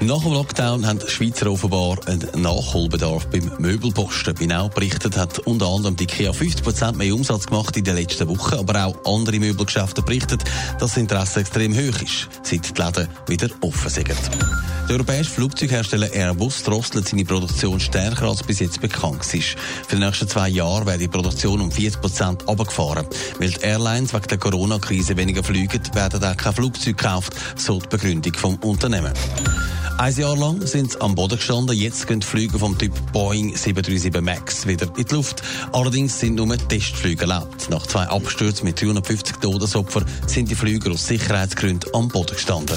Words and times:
Nach 0.00 0.22
dem 0.22 0.32
Lockdown 0.32 0.86
haben 0.86 0.98
die 0.98 1.10
Schweizer 1.10 1.50
offenbar 1.50 1.98
einen 2.06 2.28
Nachholbedarf 2.42 3.26
beim 3.28 3.50
Möbelposten. 3.58 4.34
Now 4.48 4.68
berichtet 4.68 5.16
hat 5.16 5.38
unter 5.40 5.66
anderem 5.66 5.96
die 5.96 6.04
IKEA 6.04 6.32
50% 6.32 6.96
mehr 6.96 7.14
Umsatz 7.14 7.46
gemacht 7.46 7.76
in 7.76 7.84
den 7.84 7.96
letzten 7.96 8.28
Wochen, 8.28 8.56
aber 8.56 8.84
auch 8.84 8.96
andere 9.04 9.38
Möbelgeschäfte 9.38 10.02
berichten, 10.02 10.38
dass 10.78 10.92
das 10.92 10.96
Interesse 10.98 11.40
extrem 11.40 11.74
hoch 11.74 12.02
ist, 12.02 12.28
seit 12.42 12.76
die 12.76 12.82
Läden 12.82 13.08
wieder 13.26 13.48
offen 13.62 13.90
sind. 13.90 14.08
Der 14.88 14.96
europäische 14.96 15.30
Flugzeughersteller 15.30 16.12
Airbus 16.12 16.62
drosselt 16.62 17.08
seine 17.08 17.24
Produktion 17.24 17.80
stärker 17.80 18.26
als 18.26 18.42
bis 18.42 18.58
jetzt 18.58 18.82
bekannt 18.82 19.22
ist. 19.32 19.56
Für 19.88 19.96
die 19.96 20.04
nächsten 20.04 20.28
zwei 20.28 20.50
Jahre 20.50 20.84
wird 20.84 21.00
die 21.00 21.08
Produktion 21.08 21.62
um 21.62 21.72
40 21.72 22.00
Prozent 22.02 22.46
runtergefahren. 22.46 23.06
Weil 23.38 23.50
die 23.50 23.60
Airlines 23.62 24.12
wegen 24.12 24.26
der 24.28 24.38
Corona-Krise 24.38 25.16
weniger 25.16 25.42
fliegen, 25.42 25.80
werden 25.94 26.22
auch 26.22 26.36
kein 26.36 26.52
Flugzeug 26.52 26.98
gekauft, 26.98 27.32
so 27.56 27.78
die 27.80 27.88
Begründung 27.88 28.34
vom 28.34 28.56
Unternehmen. 28.56 29.14
Ein 29.96 30.12
Jahr 30.16 30.36
lang 30.36 30.66
sind 30.66 30.92
sie 30.92 31.00
am 31.00 31.14
Boden 31.14 31.36
gestanden. 31.36 31.76
Jetzt 31.76 32.08
gehen 32.08 32.18
die 32.18 32.26
Flüge 32.26 32.58
vom 32.58 32.76
Typ 32.76 32.92
Boeing 33.12 33.56
737 33.56 34.20
MAX 34.22 34.66
wieder 34.66 34.88
in 34.96 35.04
die 35.04 35.14
Luft. 35.14 35.42
Allerdings 35.72 36.18
sind 36.18 36.34
nur 36.34 36.56
Testflüge 36.56 37.22
erlaubt. 37.22 37.70
Nach 37.70 37.86
zwei 37.86 38.02
Abstürzen 38.04 38.64
mit 38.64 38.80
350 38.80 39.36
Todesopfern 39.36 40.04
sind 40.26 40.50
die 40.50 40.56
Flüge 40.56 40.90
aus 40.90 41.06
Sicherheitsgründen 41.06 41.94
am 41.94 42.08
Boden 42.08 42.34
gestanden. 42.34 42.76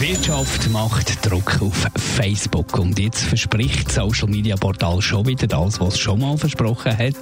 Die 0.00 0.08
Wirtschaft 0.08 0.70
macht 0.70 1.26
Druck 1.26 1.60
auf 1.60 1.86
Facebook 1.94 2.78
und 2.78 2.98
jetzt 2.98 3.24
verspricht 3.24 3.88
das 3.88 3.94
Social 3.96 4.28
Media 4.28 4.56
Portal 4.56 5.00
schon 5.00 5.26
wieder 5.26 5.46
das, 5.46 5.80
was 5.80 5.94
es 5.94 6.00
schon 6.00 6.20
mal 6.20 6.36
versprochen 6.36 6.96
hat. 6.96 7.16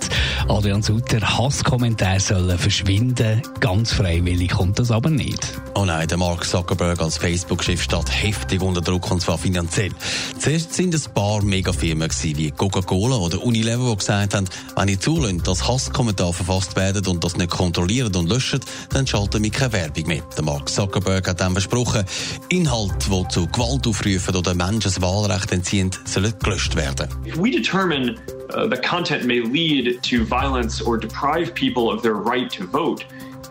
Adrian 0.48 0.82
Sutter, 0.82 1.20
Hasskommentare 1.20 2.20
sollen 2.20 2.58
verschwinden. 2.58 3.42
Ganz 3.60 3.92
freiwillig 3.92 4.50
kommt 4.50 4.78
das 4.78 4.90
aber 4.90 5.10
nicht. 5.10 5.60
Oh 5.74 5.84
nein, 5.84 6.06
der 6.06 6.18
Mark 6.18 6.44
Zuckerberg 6.44 7.00
als 7.00 7.16
Facebook-Chef 7.16 7.82
steht 7.82 8.10
heftig 8.10 8.62
unter 8.62 8.80
Druck 8.80 9.10
und 9.10 9.20
zwar 9.20 9.38
finanziell. 9.38 9.90
Zuerst 10.38 10.74
sind 10.74 10.94
es 10.94 11.08
ein 11.08 11.14
paar 11.14 11.42
Megafirmen 11.42 12.10
wie 12.22 12.50
Coca-Cola 12.50 13.16
oder 13.16 13.42
Unilever, 13.42 13.90
die 13.90 13.96
gesagt 13.96 14.34
haben, 14.34 14.48
wenn 14.76 14.88
ihr 14.88 15.00
zulässt, 15.00 15.46
dass 15.46 15.66
Hasskommentare 15.66 16.32
verfasst 16.32 16.76
werden 16.76 17.06
und 17.06 17.24
das 17.24 17.36
nicht 17.36 17.50
kontrollieren 17.50 18.14
und 18.14 18.28
löschen, 18.28 18.60
dann 18.90 19.06
schalten 19.06 19.42
wir 19.42 19.50
keine 19.50 19.72
Werbung 19.72 20.06
mehr. 20.06 20.22
Der 20.36 20.44
Mark 20.44 20.68
Zuckerberg 20.68 21.26
hat 21.28 21.40
dann 21.40 21.52
versprochen, 21.52 22.04
Die 22.50 22.62
zu 22.62 23.46
Gewalt 23.48 23.86
aufrufen 23.86 24.36
oder 24.36 24.54
Menschen 24.54 24.80
das 24.82 25.00
Wahlrecht 25.00 25.50
entziehen, 25.50 25.90
sollen 26.04 26.32
gelöscht 26.42 26.76
werden. 26.76 27.08
If 27.26 27.36
we 27.36 27.50
determine 27.50 28.16
uh, 28.54 28.68
that 28.68 28.82
content 28.82 29.24
may 29.24 29.40
lead 29.40 30.02
to 30.02 30.24
violence 30.24 30.82
or 30.82 30.98
deprive 30.98 31.54
people 31.54 31.90
of 31.90 32.02
their 32.02 32.14
right 32.14 32.50
to 32.50 32.64
vote, 32.66 33.04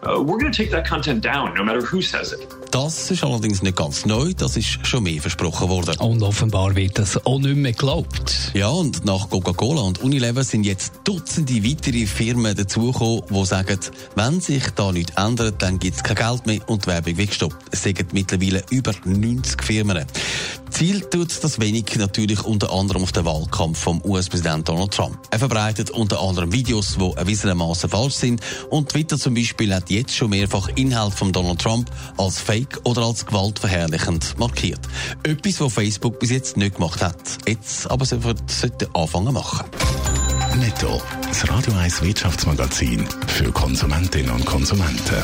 uh, 0.04 0.22
we're 0.22 0.38
going 0.38 0.52
to 0.52 0.58
take 0.58 0.72
that 0.72 0.88
content 0.88 1.24
down, 1.24 1.54
no 1.56 1.64
matter 1.64 1.82
who 1.82 2.02
says 2.02 2.34
it. 2.34 2.63
Das 2.74 3.12
ist 3.12 3.24
allerdings 3.24 3.62
nicht 3.62 3.78
ganz 3.78 4.04
neu, 4.08 4.34
das 4.34 4.58
ist 4.58 4.80
schon 4.88 5.04
mehr 5.04 5.22
versprochen 5.22 5.70
worden. 5.70 5.96
Und 6.00 6.24
offenbar 6.24 6.76
wird 6.76 6.98
das 6.98 7.24
auch 7.24 7.38
nicht 7.38 7.56
mehr 7.56 7.72
geglaubt. 7.72 8.52
Ja, 8.56 8.70
und 8.70 9.06
nach 9.06 9.30
Coca-Cola 9.30 9.82
und 9.82 10.02
Unilever 10.02 10.44
sind 10.44 10.64
jetzt 10.64 10.94
Dutzende 11.04 11.64
weitere 11.64 12.08
Firmen 12.08 12.56
dazugekommen, 12.56 13.22
die 13.30 13.46
sagen, 13.46 13.78
wenn 14.16 14.42
sich 14.42 14.64
da 14.72 14.92
nichts 14.92 15.14
ändert, 15.16 15.62
dann 15.62 15.78
gibt 15.78 15.98
es 15.98 16.04
kein 16.04 16.16
Geld 16.16 16.48
mehr 16.48 16.68
und 16.68 16.86
die 16.86 16.88
Werbung 16.88 17.16
wird 17.16 17.30
gestoppt. 17.30 17.58
Es 17.70 17.84
sind 17.84 18.12
mittlerweile 18.12 18.64
über 18.72 18.94
90 19.06 19.64
Firmen. 19.64 20.08
Ziel 20.74 21.02
tut 21.02 21.44
das 21.44 21.60
wenig 21.60 21.96
natürlich 21.98 22.44
unter 22.44 22.74
anderem 22.74 23.04
auf 23.04 23.12
den 23.12 23.26
Wahlkampf 23.26 23.78
vom 23.78 24.02
US-Präsidenten 24.04 24.64
Donald 24.64 24.92
Trump. 24.92 25.20
Er 25.30 25.38
verbreitet 25.38 25.92
unter 25.92 26.20
anderem 26.20 26.52
Videos, 26.52 26.98
die 27.00 27.12
erwiesenermaßen 27.16 27.92
falsch 27.92 28.16
sind 28.16 28.42
und 28.72 28.90
Twitter 28.90 29.20
zum 29.20 29.36
Beispiel 29.36 29.74
hat 29.74 29.92
jetzt 29.92 30.16
schon 30.16 30.32
mehrfach 30.32 30.70
Inhalt 30.76 31.14
von 31.14 31.32
Donald 31.32 31.62
Trump 31.62 31.92
als 32.18 32.40
Fake 32.40 32.82
oder 32.86 33.04
als 33.04 33.24
gewaltverherrlichend 33.24 34.40
markiert. 34.40 34.80
Etwas, 35.22 35.62
was 35.62 35.74
Facebook 35.74 36.20
bis 36.20 36.32
jetzt 36.32 36.58
nicht 36.58 36.76
gemacht 36.76 37.04
hat. 37.04 37.18
Jetzt 37.48 37.90
aber 37.92 38.06
sollte 38.06 38.90
anfangen 38.96 39.34
machen. 39.34 39.66
Netto. 40.60 41.00
Das 41.28 41.48
Radio 41.50 41.74
1 41.74 42.02
Wirtschaftsmagazin 42.02 43.08
für 43.28 43.52
Konsumentinnen 43.52 44.32
und 44.32 44.46
Konsumenten. 44.46 45.24